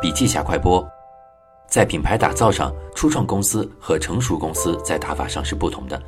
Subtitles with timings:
[0.00, 0.86] 笔记下快播，
[1.66, 6.00] 在品牌打造上，初创公司和成熟公司在打法上是不同的，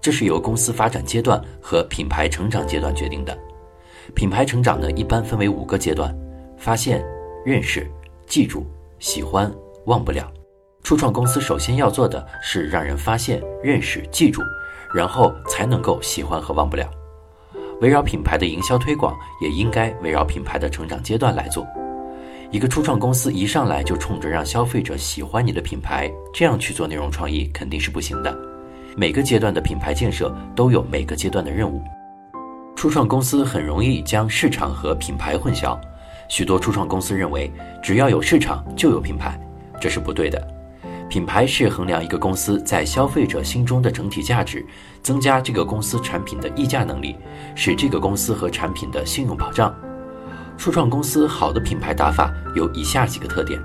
[0.00, 3.36] 这是由公司发展阶段和品牌成长阶段决定的。
[4.14, 6.16] 品牌成长呢，一般分为五个阶段：
[6.56, 7.04] 发现、
[7.44, 7.90] 认识、
[8.28, 8.64] 记住、
[9.00, 9.52] 喜欢、
[9.86, 10.30] 忘不了。
[10.84, 14.40] 初创公司首先要做的是让人发现、认识、记住，
[14.94, 16.88] 然后才能够喜欢和忘不了。
[17.80, 21.66] 围绕品牌的营销推广，也应该围绕品牌的成长阶段来做。
[22.52, 28.38] 一个初创公司一上来就冲着让消费者喜欢你的品牌，这样去做内容创意肯定是不行的。
[28.94, 31.82] 每个阶段的品牌建设都有每个阶段的任务。
[32.76, 35.80] 初创公司很容易将市场和品牌混淆，
[36.28, 37.50] 许多初创公司认为
[37.82, 39.40] 只要有市场就有品牌，
[39.80, 40.46] 这是不对的。
[41.08, 44.62] 品牌是衡量一个公司在消费者心中的整体价值，
[45.02, 47.16] 增加这个公司产品的溢价能力，
[47.54, 49.74] 使这个公司和产品的信用保障。
[50.62, 53.60] 初创公司好的品牌打法有以下几个特点：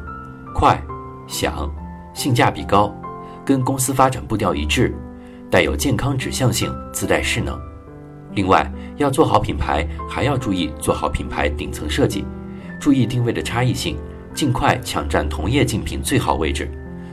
[0.52, 0.82] 快、
[1.28, 1.72] 响、
[2.12, 2.92] 性价比高，
[3.46, 4.92] 跟公司发展步调一致，
[5.48, 7.56] 带有健康指向性，自带势能。
[8.34, 12.26] 另外，要做好品牌，还要注意做好品牌顶层设计，
[12.80, 13.96] 注意定位的差异性，
[14.34, 16.68] 尽快抢占同业竞品最好位置，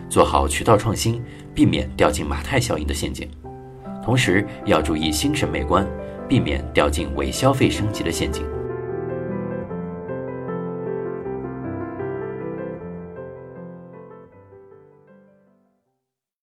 [0.08, 1.22] 做好渠道创新，
[1.54, 3.28] 避免掉进马太效应的陷阱。
[4.02, 5.86] 同时，要注意新审美观，
[6.26, 8.46] 避免掉进伪消费升级的陷阱。